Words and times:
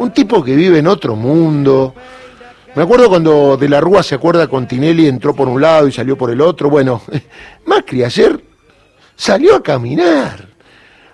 un 0.00 0.12
tipo 0.12 0.42
que 0.42 0.56
vive 0.56 0.78
en 0.78 0.86
otro 0.86 1.14
mundo. 1.14 1.94
Me 2.74 2.82
acuerdo 2.82 3.08
cuando 3.10 3.58
De 3.58 3.68
la 3.68 3.80
Rúa 3.80 4.02
se 4.02 4.14
acuerda 4.14 4.46
con 4.46 4.66
Tinelli, 4.66 5.06
entró 5.06 5.34
por 5.34 5.46
un 5.46 5.60
lado 5.60 5.86
y 5.88 5.92
salió 5.92 6.16
por 6.16 6.30
el 6.30 6.40
otro. 6.40 6.70
Bueno, 6.70 7.02
Macri 7.66 8.02
ayer 8.02 8.42
salió 9.14 9.56
a 9.56 9.62
caminar, 9.62 10.48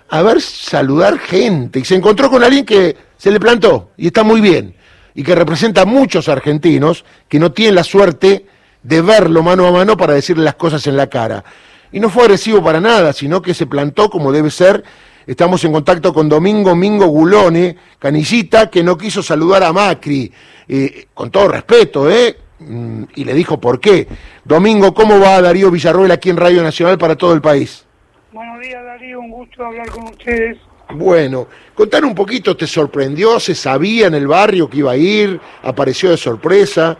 a 0.07 0.21
ver 0.21 0.41
saludar 0.41 1.19
gente 1.19 1.79
y 1.79 1.85
se 1.85 1.95
encontró 1.95 2.29
con 2.29 2.41
alguien 2.43 2.65
que 2.65 2.95
se 3.17 3.29
le 3.29 3.41
plantó 3.41 3.91
y 3.97 4.07
está 4.07 4.23
muy 4.23 4.39
bien 4.39 4.73
y 5.13 5.21
que 5.21 5.35
representa 5.35 5.81
a 5.81 5.85
muchos 5.85 6.29
argentinos 6.29 7.03
que 7.27 7.39
no 7.39 7.51
tienen 7.51 7.75
la 7.75 7.83
suerte 7.83 8.45
de 8.83 9.01
verlo 9.01 9.43
mano 9.43 9.67
a 9.67 9.71
mano 9.71 9.97
para 9.97 10.13
decirle 10.13 10.45
las 10.45 10.55
cosas 10.55 10.87
en 10.87 10.95
la 10.95 11.07
cara. 11.07 11.43
Y 11.91 11.99
no 11.99 12.09
fue 12.09 12.23
agresivo 12.23 12.63
para 12.63 12.79
nada, 12.79 13.11
sino 13.11 13.41
que 13.41 13.53
se 13.53 13.65
plantó 13.65 14.09
como 14.09 14.31
debe 14.31 14.49
ser. 14.49 14.85
Estamos 15.27 15.61
en 15.65 15.73
contacto 15.73 16.13
con 16.13 16.29
Domingo 16.29 16.73
Mingo 16.73 17.07
Gulone, 17.07 17.75
canillita, 17.99 18.69
que 18.69 18.81
no 18.81 18.97
quiso 18.97 19.21
saludar 19.21 19.61
a 19.61 19.73
Macri, 19.73 20.31
eh, 20.69 21.07
con 21.13 21.29
todo 21.29 21.49
respeto, 21.49 22.09
¿eh? 22.09 22.37
Mm, 22.59 23.03
y 23.13 23.25
le 23.25 23.33
dijo 23.33 23.59
por 23.59 23.81
qué. 23.81 24.07
Domingo, 24.45 24.93
¿cómo 24.93 25.19
va 25.19 25.41
Darío 25.41 25.69
Villarroel 25.69 26.11
aquí 26.11 26.29
en 26.29 26.37
Radio 26.37 26.63
Nacional 26.63 26.97
para 26.97 27.17
todo 27.17 27.33
el 27.33 27.41
país? 27.41 27.85
Buenos 28.31 28.61
días 28.61 28.81
Darío, 28.81 29.19
un 29.19 29.31
gusto 29.31 29.65
hablar 29.65 29.89
con 29.89 30.05
ustedes. 30.05 30.57
Bueno, 30.91 31.47
contar 31.75 32.05
un 32.05 32.15
poquito, 32.15 32.55
¿te 32.55 32.65
sorprendió? 32.65 33.37
¿Se 33.41 33.53
sabía 33.53 34.07
en 34.07 34.13
el 34.13 34.27
barrio 34.27 34.69
que 34.69 34.77
iba 34.77 34.93
a 34.93 34.97
ir? 34.97 35.41
¿Apareció 35.61 36.09
de 36.09 36.15
sorpresa? 36.15 36.97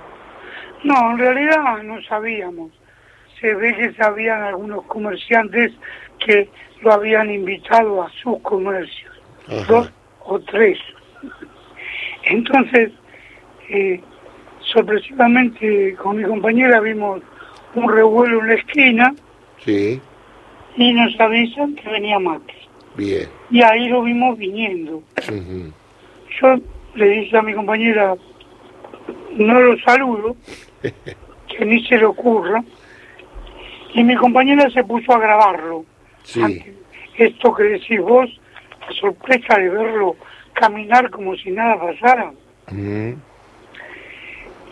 No, 0.84 1.12
en 1.12 1.18
realidad 1.18 1.82
no 1.82 2.02
sabíamos. 2.04 2.74
Se 3.40 3.54
ve 3.54 3.74
que 3.74 3.94
sabían 3.94 4.44
algunos 4.44 4.84
comerciantes 4.84 5.72
que 6.20 6.50
lo 6.82 6.94
habían 6.94 7.32
invitado 7.32 8.04
a 8.04 8.10
sus 8.22 8.40
comercios, 8.42 9.12
dos 9.68 9.90
o 10.26 10.40
tres. 10.40 10.78
Entonces, 12.24 12.92
eh, 13.70 14.02
sorpresivamente 14.62 15.96
con 15.96 16.18
mi 16.18 16.24
compañera 16.24 16.80
vimos 16.82 17.22
un 17.76 17.92
revuelo 17.92 18.42
en 18.42 18.48
la 18.48 18.54
esquina 18.56 19.14
Sí, 19.64 20.00
y 20.76 20.94
nos 20.94 21.20
avisan 21.20 21.76
que 21.76 21.90
venía 21.90 22.20
Macri. 22.20 22.56
bien. 22.96 23.28
Y 23.50 23.62
ahí 23.64 23.88
lo 23.90 24.04
vimos 24.04 24.38
viniendo. 24.38 25.02
Yo 26.42 26.56
le 26.96 27.08
dije 27.10 27.38
a 27.38 27.42
mi 27.42 27.54
compañera, 27.54 28.16
no 29.34 29.60
lo 29.60 29.78
saludo, 29.80 30.36
que 30.82 31.66
ni 31.66 31.84
se 31.86 31.98
le 31.98 32.06
ocurra. 32.06 32.64
Y 33.94 34.04
mi 34.04 34.16
compañera 34.16 34.70
se 34.70 34.84
puso 34.84 35.14
a 35.14 35.20
grabarlo. 35.20 35.86
Sí. 36.28 36.64
Esto 37.18 37.54
que 37.56 37.64
decís 37.64 38.02
vos, 38.02 38.30
la 38.82 38.94
sorpresa 39.00 39.58
de 39.58 39.70
verlo 39.70 40.16
caminar 40.54 41.10
como 41.10 41.36
si 41.38 41.52
nada 41.52 41.80
pasara. 41.80 42.34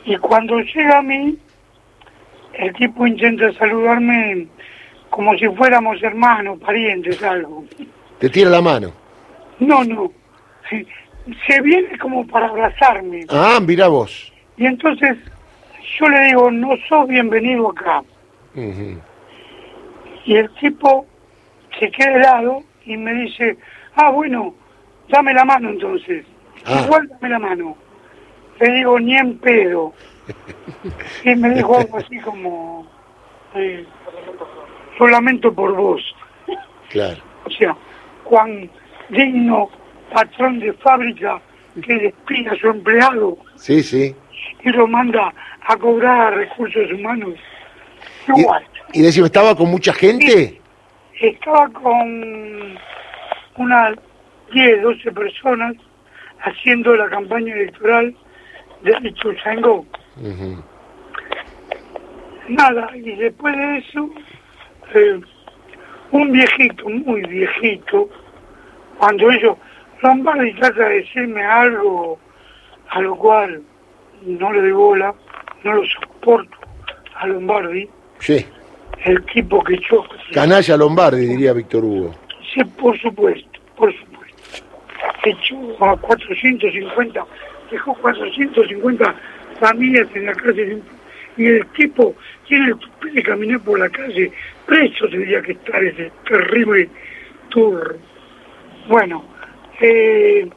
Y 0.04 0.18
cuando 0.18 0.60
llega 0.60 0.98
a 0.98 1.02
mí, 1.02 1.38
el 2.54 2.74
tipo 2.74 3.08
intenta 3.08 3.54
saludarme 3.54 4.48
como 5.10 5.38
si 5.38 5.48
fuéramos 5.48 6.04
hermanos, 6.04 6.60
parientes, 6.60 7.24
algo. 7.24 7.64
Te 8.20 8.30
tira 8.30 8.50
la 8.50 8.62
mano. 8.62 8.92
No, 9.60 9.84
no. 9.84 10.12
Se 11.48 11.62
viene 11.62 11.98
como 11.98 12.28
para 12.28 12.48
abrazarme. 12.48 13.26
Ah, 13.30 13.60
mira 13.66 13.88
vos. 13.88 14.32
Y 14.58 14.66
entonces 14.66 15.18
yo 15.98 16.10
le 16.10 16.20
digo, 16.28 16.52
no 16.52 16.76
sos 16.90 17.08
bienvenido 17.08 17.72
acá. 17.72 18.04
Y 20.26 20.36
el 20.36 20.50
tipo 20.56 21.06
se 21.80 21.92
queda 21.92 22.16
helado 22.16 22.64
y 22.86 22.98
me 22.98 23.14
dice, 23.14 23.58
ah, 23.96 24.12
bueno, 24.12 24.54
dame 25.10 25.34
la 25.34 25.46
mano 25.46 25.70
entonces. 25.70 26.26
Ah. 26.66 26.82
Igual 26.86 27.08
dame 27.10 27.30
la 27.30 27.40
mano. 27.40 27.78
Le 28.60 28.72
digo, 28.72 29.00
ni 29.00 29.18
en 29.18 29.38
pedo. 29.40 29.94
Y 31.24 31.36
me 31.36 31.50
dijo 31.52 31.78
algo 31.78 31.98
así 31.98 32.20
como, 32.20 32.88
eh, 33.56 33.86
lo 35.00 35.08
lamento 35.08 35.54
por 35.54 35.76
vos. 35.76 36.02
Claro. 36.90 37.22
O 37.46 37.50
sea, 37.52 37.76
cuán 38.24 38.70
digno 39.10 39.70
patrón 40.14 40.60
de 40.60 40.74
fábrica 40.74 41.42
que 41.86 41.96
despide 41.96 42.50
a 42.50 42.56
su 42.56 42.68
empleado 42.70 43.38
Sí, 43.56 43.84
sí. 43.84 44.16
y 44.64 44.70
lo 44.70 44.88
manda 44.88 45.34
a 45.68 45.78
cobrar 45.78 46.34
a 46.34 46.38
recursos 46.38 46.92
humanos. 46.92 47.36
Y, 48.36 48.40
Igual. 48.42 48.64
y 48.94 49.02
decime, 49.02 49.28
¿estaba 49.28 49.56
con 49.56 49.70
mucha 49.70 49.94
gente? 49.94 50.60
Estaba 51.20 51.70
con 51.70 52.78
unas 53.58 53.96
10, 54.54 54.82
12 54.82 55.12
personas 55.12 55.76
haciendo 56.42 56.96
la 56.96 57.10
campaña 57.10 57.54
electoral 57.54 58.16
de 58.82 59.10
Ituzaingó. 59.10 59.86
Ujú. 60.18 60.64
Nada, 62.50 62.96
y 62.96 63.16
después 63.16 63.56
de 63.56 63.78
eso, 63.78 64.10
eh, 64.94 65.20
un 66.12 66.32
viejito, 66.32 66.88
muy 66.90 67.22
viejito, 67.22 68.10
cuando 69.00 69.32
ellos, 69.32 69.58
Lombardi 70.02 70.54
trata 70.54 70.90
de 70.90 70.96
decirme 71.02 71.44
algo 71.44 72.20
a 72.90 73.02
lo 73.02 73.16
cual 73.16 73.64
no 74.22 74.54
le 74.54 74.62
doy 74.62 74.72
bola, 74.72 75.14
no 75.64 75.74
lo 75.74 75.84
soporto 75.86 76.58
a 77.16 77.28
Lombardi, 77.28 77.90
Sí. 78.20 78.46
El 79.04 79.24
tipo 79.26 79.64
que 79.64 79.78
choca. 79.80 80.16
Canalla 80.34 80.78
Lombardi, 80.78 81.26
diría 81.26 81.54
Víctor 81.54 81.84
Hugo. 81.86 82.16
Sí, 82.54 82.64
por 82.64 83.00
supuesto, 83.00 83.60
por 83.76 83.94
supuesto. 83.98 84.16
Echó 85.24 85.84
a 85.84 85.98
450, 85.98 87.26
dejó 87.72 87.94
450 87.96 89.16
familias 89.60 90.08
en 90.14 90.26
la 90.26 90.34
calle 90.34 90.82
y 91.38 91.46
el 91.46 91.66
tipo 91.68 92.16
tiene 92.48 92.68
el 92.68 92.78
tupé 92.78 93.12
de 93.12 93.24
caminar 93.24 93.60
por 93.62 93.80
la 93.80 93.90
calle, 93.90 94.32
preso 94.66 95.08
tendría 95.10 95.42
que 95.42 95.54
estar 95.54 95.84
ese 95.84 96.12
terrible 96.28 96.90
turro. 97.50 97.96
Bueno, 98.88 99.26
eh, 99.82 100.48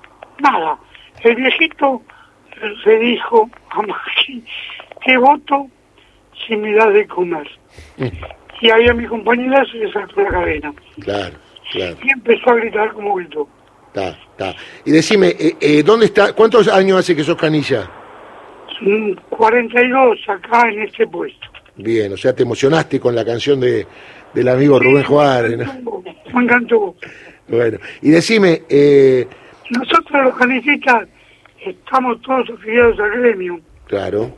nada, 0.40 0.78
el 1.24 1.34
viejito 1.34 2.02
le 2.84 2.98
dijo 2.98 3.48
a 3.70 3.82
Maggi 3.82 4.44
que 5.04 5.16
voto 5.16 5.68
da 6.56 6.90
de 6.90 7.06
comer. 7.06 7.46
Y 8.60 8.70
ahí 8.70 8.88
a 8.88 8.94
mi 8.94 9.06
compañera 9.06 9.64
se 9.70 9.78
le 9.78 9.92
saltó 9.92 10.20
la 10.22 10.30
cadena 10.30 10.72
Claro, 11.00 11.36
claro. 11.72 11.96
y 12.02 12.10
empezó 12.12 12.50
a 12.50 12.54
gritar 12.56 12.92
como 12.92 13.14
gritó. 13.14 13.48
Está, 13.88 14.08
está. 14.10 14.54
Y 14.84 14.90
decime, 14.90 15.28
eh, 15.38 15.56
eh, 15.60 15.82
¿dónde 15.82 16.06
está? 16.06 16.32
¿Cuántos 16.32 16.68
años 16.68 16.98
hace 16.98 17.14
que 17.16 17.22
sos 17.24 17.36
canilla? 17.36 17.88
Mm, 18.80 19.12
42 19.30 20.18
acá 20.28 20.68
en 20.70 20.82
este 20.82 21.06
puesto. 21.06 21.46
Bien, 21.76 22.12
o 22.12 22.16
sea, 22.16 22.34
te 22.34 22.42
emocionaste 22.42 22.98
con 23.00 23.14
la 23.14 23.24
canción 23.24 23.60
de, 23.60 23.86
del 24.34 24.48
amigo 24.48 24.78
Rubén 24.78 25.04
Juárez. 25.04 25.56
¿no? 25.58 26.02
Me 26.34 26.42
encantó. 26.44 26.94
Bueno, 27.48 27.78
y 28.02 28.10
decime, 28.10 28.62
eh, 28.68 29.26
Nosotros 29.70 30.24
los 30.24 30.36
canicistas 30.36 31.08
estamos 31.64 32.20
todos 32.22 32.50
afiliados 32.50 32.98
al 33.00 33.10
gremio. 33.20 33.60
claro, 33.86 34.30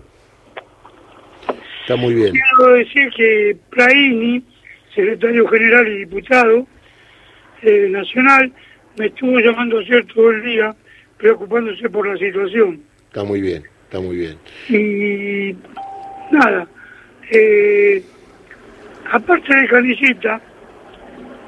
está 1.91 1.97
muy 1.97 2.15
bien. 2.15 2.33
Quiero 2.33 2.75
decir 2.75 3.11
que 3.17 3.57
Praini, 3.71 4.43
secretario 4.95 5.49
general 5.49 5.89
y 5.89 5.99
diputado 5.99 6.67
eh, 7.63 7.89
nacional, 7.91 8.53
me 8.97 9.07
estuvo 9.07 9.39
llamando 9.41 9.79
ayer 9.79 10.05
todo 10.07 10.31
el 10.31 10.43
día 10.43 10.75
preocupándose 11.19 11.89
por 11.91 12.07
la 12.07 12.17
situación. 12.17 12.81
Está 13.09 13.25
muy 13.25 13.41
bien, 13.41 13.65
está 13.85 14.01
muy 14.01 14.17
bien. 14.17 14.37
Y 14.69 15.57
nada, 16.33 16.69
eh, 17.31 18.03
aparte 19.11 19.55
de 19.55 19.69
Canicita, 19.69 20.41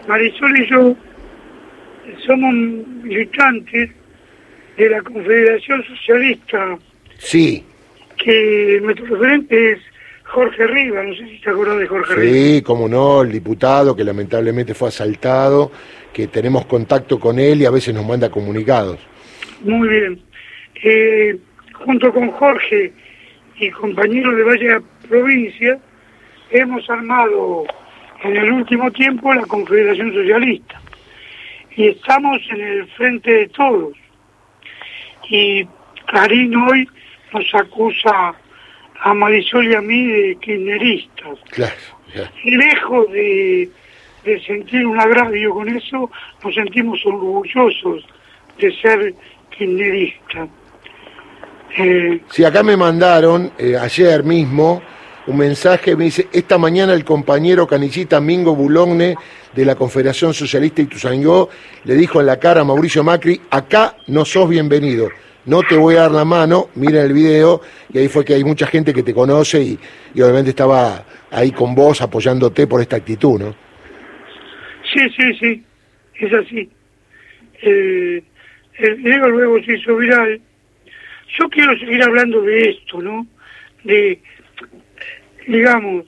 Marisol 0.08 0.58
y 0.58 0.68
yo 0.68 0.96
somos 2.26 2.52
militantes 2.52 3.90
de 4.76 4.90
la 4.90 5.00
Confederación 5.02 5.84
Socialista, 5.84 6.78
Sí, 7.18 7.64
que 8.16 8.80
nuestro 8.82 9.06
referente 9.06 9.72
es 9.72 9.78
Jorge 10.32 10.66
Riva, 10.66 11.02
no 11.02 11.14
sé 11.14 11.26
si 11.26 11.38
te 11.40 11.50
acuerdas 11.50 11.78
de 11.78 11.86
Jorge 11.86 12.14
Riva. 12.14 12.32
sí, 12.32 12.62
como 12.62 12.88
no, 12.88 13.20
el 13.20 13.30
diputado 13.30 13.94
que 13.94 14.02
lamentablemente 14.02 14.72
fue 14.72 14.88
asaltado, 14.88 15.70
que 16.10 16.28
tenemos 16.28 16.64
contacto 16.64 17.20
con 17.20 17.38
él 17.38 17.60
y 17.60 17.66
a 17.66 17.70
veces 17.70 17.94
nos 17.94 18.06
manda 18.06 18.30
comunicados. 18.30 18.98
Muy 19.60 19.88
bien. 19.88 20.22
Eh, 20.82 21.36
junto 21.74 22.10
con 22.14 22.30
Jorge 22.30 22.94
y 23.58 23.70
compañeros 23.72 24.34
de 24.34 24.42
varias 24.42 24.82
provincias, 25.06 25.78
hemos 26.50 26.88
armado 26.88 27.66
en 28.24 28.34
el 28.34 28.52
último 28.52 28.90
tiempo 28.90 29.34
la 29.34 29.44
Confederación 29.44 30.14
Socialista. 30.14 30.80
Y 31.76 31.88
estamos 31.88 32.38
en 32.50 32.60
el 32.62 32.86
frente 32.92 33.30
de 33.30 33.48
todos. 33.48 33.92
Y 35.28 35.66
Clarín 36.06 36.56
hoy 36.56 36.88
nos 37.34 37.54
acusa 37.54 38.34
a 39.02 39.14
Marisol 39.14 39.66
y 39.70 39.74
a 39.74 39.80
mí 39.80 40.06
de 40.06 40.36
kirchneristas. 40.36 41.38
Claro, 41.50 41.74
ya. 42.14 42.30
Lejos 42.44 43.10
de, 43.12 43.70
de 44.24 44.40
sentir 44.44 44.86
un 44.86 44.98
agravio 45.00 45.52
con 45.54 45.68
eso, 45.68 46.10
nos 46.44 46.54
sentimos 46.54 47.04
orgullosos 47.04 48.04
de 48.58 48.76
ser 48.80 49.14
kirchneristas. 49.50 50.48
Eh, 51.76 52.20
Sí, 52.30 52.44
acá 52.44 52.62
me 52.62 52.76
mandaron 52.76 53.50
eh, 53.58 53.76
ayer 53.80 54.22
mismo 54.22 54.82
un 55.26 55.36
mensaje, 55.36 55.96
me 55.96 56.04
dice, 56.04 56.28
esta 56.32 56.58
mañana 56.58 56.92
el 56.94 57.04
compañero 57.04 57.66
canillita 57.66 58.20
Mingo 58.20 58.54
Bulogne 58.56 59.16
de 59.54 59.64
la 59.64 59.74
Confederación 59.76 60.34
Socialista 60.34 60.82
Ituzaingó 60.82 61.48
le 61.84 61.94
dijo 61.94 62.20
en 62.20 62.26
la 62.26 62.38
cara 62.38 62.62
a 62.62 62.64
Mauricio 62.64 63.04
Macri, 63.04 63.40
acá 63.50 63.96
no 64.08 64.24
sos 64.24 64.48
bienvenido, 64.48 65.08
no 65.46 65.62
te 65.62 65.76
voy 65.76 65.96
a 65.96 66.02
dar 66.02 66.12
la 66.12 66.24
mano, 66.24 66.68
miren 66.74 67.02
el 67.02 67.12
video, 67.12 67.60
y 67.92 67.98
ahí 67.98 68.08
fue 68.08 68.24
que 68.24 68.34
hay 68.34 68.44
mucha 68.44 68.66
gente 68.66 68.92
que 68.92 69.02
te 69.02 69.12
conoce 69.12 69.60
y, 69.62 69.78
y 70.14 70.22
obviamente 70.22 70.50
estaba 70.50 71.04
ahí 71.30 71.50
con 71.50 71.74
vos 71.74 72.00
apoyándote 72.00 72.66
por 72.66 72.80
esta 72.80 72.96
actitud, 72.96 73.40
¿no? 73.40 73.54
sí, 74.92 75.00
sí, 75.16 75.34
sí, 75.38 75.64
es 76.16 76.32
así. 76.32 76.70
Eh, 77.62 78.22
el 78.78 78.94
video 78.96 79.28
luego 79.30 79.62
se 79.64 79.74
hizo 79.74 79.96
viral. 79.96 80.40
Yo 81.38 81.48
quiero 81.48 81.78
seguir 81.78 82.02
hablando 82.02 82.42
de 82.42 82.70
esto, 82.70 83.00
¿no? 83.00 83.26
De, 83.84 84.20
digamos, 85.46 86.04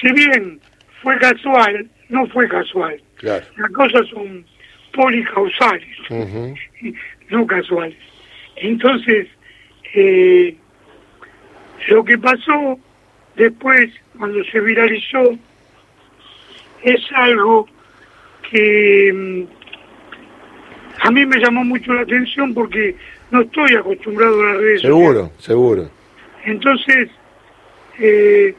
si 0.00 0.12
bien 0.12 0.60
fue 1.02 1.18
casual, 1.18 1.88
no 2.08 2.26
fue 2.28 2.48
casual. 2.48 3.00
Claro. 3.16 3.44
Las 3.56 3.70
cosas 3.72 4.06
son 4.08 4.44
policausales, 4.92 5.98
Ujú. 6.10 6.54
no 7.30 7.46
casuales. 7.46 7.96
Entonces, 8.56 9.28
eh, 9.94 10.56
lo 11.88 12.04
que 12.04 12.18
pasó 12.18 12.78
después, 13.36 13.90
cuando 14.16 14.42
se 14.44 14.60
viralizó, 14.60 15.38
es 16.82 17.00
algo 17.14 17.68
que 18.50 19.12
mm, 19.12 19.42
a 21.06 21.10
mí 21.10 21.26
me 21.26 21.38
llamó 21.38 21.64
mucho 21.64 21.92
la 21.92 22.02
atención 22.02 22.54
porque 22.54 22.96
no 23.30 23.42
estoy 23.42 23.74
acostumbrado 23.74 24.40
a 24.40 24.44
las 24.46 24.56
redes 24.56 24.82
sociales. 24.82 24.98
Seguro, 24.98 25.32
seguro. 25.38 25.90
Entonces, 26.44 27.10
eh, 27.98 28.54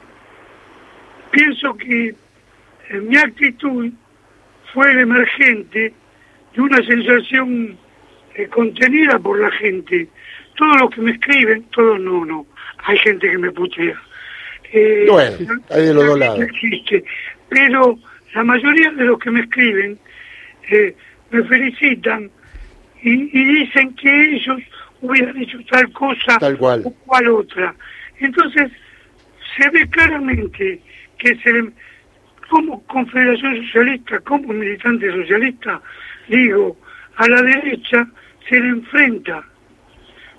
pienso 1.32 1.76
que 1.76 2.08
eh, 2.10 3.00
mi 3.02 3.18
actitud 3.18 3.92
fue 4.74 4.92
el 4.92 5.00
emergente 5.00 5.94
de 6.56 6.62
una 6.62 6.78
sensación 6.86 7.78
eh, 8.36 8.48
contenida 8.48 9.20
por 9.20 9.40
la 9.40 9.52
gente. 9.52 10.08
Todos 10.56 10.82
los 10.82 10.90
que 10.92 11.02
me 11.02 11.12
escriben, 11.12 11.64
todos 11.72 12.00
no, 12.00 12.26
no, 12.26 12.46
hay 12.84 12.98
gente 12.98 13.30
que 13.30 13.38
me 13.38 13.52
putea. 13.52 14.02
Eh, 14.72 15.06
Bueno, 15.10 15.38
hay 15.70 15.86
de 15.86 15.94
los 15.94 16.06
dos 16.06 16.20
lados. 16.20 16.42
existe, 16.42 17.04
pero 17.50 17.98
la 18.34 18.44
mayoría 18.44 18.92
de 18.92 19.06
los 19.06 19.20
que 19.20 19.32
me 19.32 19.42
escriben 19.42 19.98
eh, 20.70 20.96
me 21.32 21.44
felicitan 21.46 22.30
y, 23.02 23.12
y 23.12 23.46
dicen 23.64 23.96
que 23.96 24.36
ellos 24.36 24.60
hubieran 25.02 25.42
hecho 25.42 25.58
tal 25.72 25.92
cosa 25.94 26.38
Tal 26.40 26.58
cual. 26.58 26.82
o 26.86 26.92
cual 27.06 27.28
otra. 27.30 27.74
Entonces, 28.20 28.70
se 29.58 29.70
ve 29.70 29.90
claramente 29.90 30.82
que 31.18 31.36
se 31.38 31.72
como 32.50 32.84
Confederación 32.88 33.64
Socialista, 33.66 34.20
como 34.22 34.52
militante 34.54 35.12
socialista, 35.12 35.82
digo, 36.30 36.78
a 37.18 37.28
la 37.28 37.42
derecha 37.42 38.08
se 38.48 38.60
le 38.60 38.70
enfrenta. 38.70 39.44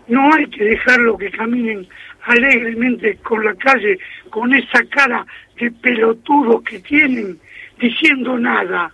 No 0.09 0.33
hay 0.35 0.47
que 0.47 0.65
dejarlo 0.65 1.17
que 1.17 1.31
caminen 1.31 1.87
alegremente 2.25 3.17
con 3.19 3.45
la 3.45 3.55
calle, 3.55 3.99
con 4.31 4.53
esa 4.55 4.85
cara 4.87 5.25
de 5.59 5.71
pelotudos 5.71 6.63
que 6.63 6.81
tienen, 6.81 7.39
diciendo 7.79 8.39
nada, 8.39 8.93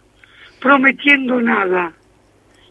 prometiendo 0.61 1.41
nada. 1.41 1.93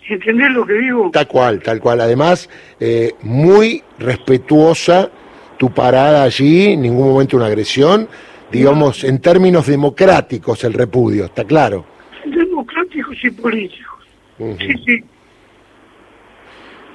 ¿Entendés 0.08 0.52
lo 0.52 0.66
que 0.66 0.74
digo? 0.74 1.10
Tal 1.12 1.28
cual, 1.28 1.62
tal 1.62 1.80
cual. 1.80 2.02
Además, 2.02 2.50
eh, 2.80 3.14
muy 3.24 3.84
respetuosa 3.98 5.10
tu 5.58 5.74
parada 5.74 6.24
allí, 6.24 6.74
en 6.74 6.82
ningún 6.82 7.08
momento 7.08 7.38
una 7.38 7.48
agresión, 7.48 8.08
digamos, 8.52 9.04
en 9.04 9.20
términos 9.20 9.66
democráticos 9.66 10.64
el 10.64 10.74
repudio, 10.74 11.26
está 11.26 11.44
claro. 11.44 11.86
Democráticos 12.26 13.18
y 13.24 13.32
políticos. 13.32 13.95
Sí, 14.38 14.74
sí. 14.86 15.04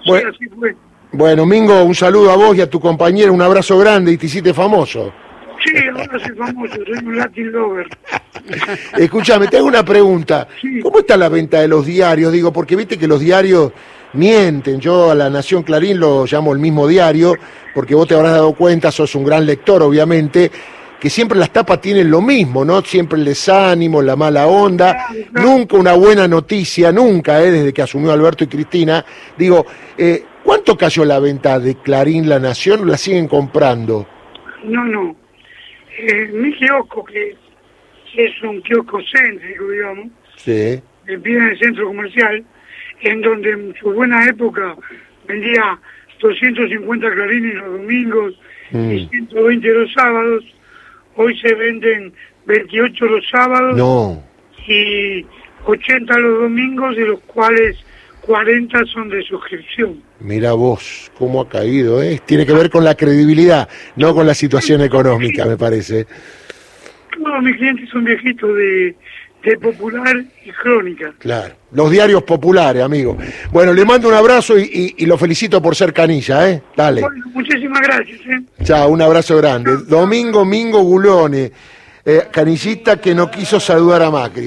Bueno. 0.06 0.30
Sí, 0.32 0.44
así 0.44 0.54
fue. 0.58 0.76
Bueno, 1.12 1.44
Mingo, 1.44 1.82
un 1.82 1.94
saludo 1.94 2.30
a 2.30 2.36
vos 2.36 2.56
y 2.56 2.60
a 2.60 2.70
tu 2.70 2.78
compañero, 2.78 3.32
un 3.32 3.42
abrazo 3.42 3.76
grande 3.78 4.12
y 4.12 4.16
te 4.16 4.26
hiciste 4.26 4.54
famoso. 4.54 5.12
Sí, 5.64 5.74
ahora 5.92 6.18
soy 6.18 6.36
famoso, 6.36 6.74
soy 6.74 7.04
un 7.04 7.16
Latin 7.16 7.52
lover. 7.52 7.86
Escúchame, 8.96 9.48
te 9.48 9.58
hago 9.58 9.66
una 9.66 9.84
pregunta. 9.84 10.46
Sí. 10.60 10.80
¿Cómo 10.80 11.00
está 11.00 11.16
la 11.16 11.28
venta 11.28 11.60
de 11.60 11.68
los 11.68 11.84
diarios? 11.84 12.32
Digo, 12.32 12.52
porque 12.52 12.76
viste 12.76 12.96
que 12.96 13.08
los 13.08 13.20
diarios 13.20 13.72
mienten. 14.12 14.80
Yo 14.80 15.10
a 15.10 15.14
la 15.14 15.28
Nación 15.28 15.62
Clarín 15.62 15.98
lo 15.98 16.24
llamo 16.26 16.52
el 16.52 16.58
mismo 16.58 16.86
diario, 16.86 17.34
porque 17.74 17.94
vos 17.94 18.08
te 18.08 18.14
habrás 18.14 18.32
dado 18.32 18.54
cuenta, 18.54 18.90
sos 18.90 19.14
un 19.14 19.24
gran 19.24 19.44
lector, 19.44 19.82
obviamente, 19.82 20.50
que 21.00 21.08
siempre 21.10 21.38
las 21.38 21.50
tapas 21.52 21.80
tienen 21.80 22.10
lo 22.10 22.20
mismo, 22.20 22.64
¿no? 22.64 22.82
Siempre 22.82 23.18
el 23.18 23.24
desánimo, 23.24 24.02
la 24.02 24.16
mala 24.16 24.46
onda, 24.46 25.06
nunca 25.32 25.76
una 25.76 25.94
buena 25.94 26.28
noticia, 26.28 26.92
nunca, 26.92 27.42
¿eh? 27.42 27.50
desde 27.50 27.72
que 27.72 27.82
asumió 27.82 28.12
Alberto 28.12 28.44
y 28.44 28.48
Cristina. 28.48 29.04
Digo, 29.38 29.64
eh, 29.96 30.22
¿cuánto 30.44 30.76
cayó 30.76 31.04
la 31.06 31.18
venta 31.18 31.58
de 31.58 31.76
Clarín 31.76 32.28
La 32.28 32.38
Nación? 32.38 32.86
¿La 32.86 32.98
siguen 32.98 33.28
comprando? 33.28 34.06
No, 34.64 34.84
no. 34.84 35.16
Eh, 35.98 36.30
mi 36.34 36.52
kiosco, 36.54 37.04
que 37.04 37.34
es 38.16 38.42
un 38.42 38.60
kiosco 38.62 38.98
céntrico, 39.10 39.68
digamos, 39.70 40.06
Sí. 40.36 40.80
en 41.06 41.22
pie 41.22 41.40
del 41.40 41.58
centro 41.58 41.86
comercial, 41.86 42.44
en 43.00 43.20
donde 43.22 43.50
en 43.52 43.74
su 43.80 43.90
buena 43.92 44.26
época 44.26 44.76
vendía 45.26 45.78
250 46.20 47.10
clarines 47.10 47.54
los 47.54 47.72
domingos 47.80 48.34
y 48.72 48.76
Mm. 48.76 49.08
120 49.08 49.68
los 49.72 49.92
sábados. 49.94 50.44
Hoy 51.16 51.38
se 51.40 51.54
venden 51.54 52.12
28 52.46 53.04
los 53.06 53.28
sábados 53.28 53.76
No. 53.76 54.22
y 54.66 55.24
80 55.66 56.18
los 56.18 56.40
domingos, 56.42 56.96
de 56.96 57.06
los 57.06 57.20
cuales 57.20 57.76
40 58.22 58.84
son 58.86 59.08
de 59.08 59.22
suscripción. 59.22 60.02
Mira 60.20 60.52
vos 60.52 61.10
cómo 61.18 61.40
ha 61.40 61.48
caído, 61.48 62.02
¿eh? 62.02 62.20
Tiene 62.24 62.46
que 62.46 62.52
ver 62.52 62.70
con 62.70 62.84
la 62.84 62.94
credibilidad, 62.94 63.68
no 63.96 64.14
con 64.14 64.26
la 64.26 64.34
situación 64.34 64.82
económica, 64.82 65.44
me 65.46 65.56
parece. 65.56 66.06
Todos 67.22 67.42
mis 67.42 67.56
clientes 67.56 67.88
son 67.90 68.04
viejitos 68.04 68.54
de, 68.56 68.94
de 69.44 69.56
Popular 69.58 70.16
y 70.44 70.50
Crónica. 70.50 71.12
Claro. 71.18 71.54
Los 71.72 71.90
diarios 71.90 72.22
populares, 72.24 72.82
amigo. 72.82 73.16
Bueno, 73.52 73.72
le 73.72 73.84
mando 73.84 74.08
un 74.08 74.14
abrazo 74.14 74.58
y, 74.58 74.62
y- 74.62 74.94
y 75.04 75.06
lo 75.06 75.16
felicito 75.16 75.62
por 75.62 75.74
ser 75.76 75.92
canilla, 75.92 76.48
¿eh? 76.50 76.62
Dale. 76.76 77.00
Bueno, 77.02 77.24
muchísimas 77.32 77.80
gracias. 77.80 78.20
¿eh? 78.20 78.42
Chao, 78.64 78.88
un 78.90 79.00
abrazo 79.00 79.36
grande. 79.36 79.76
Domingo 79.86 80.44
Mingo 80.44 80.82
Gulone, 80.82 81.52
eh, 82.04 82.22
canillista 82.30 83.00
que 83.00 83.14
no 83.14 83.30
quiso 83.30 83.60
saludar 83.60 84.02
a 84.02 84.10
Macri. 84.10 84.38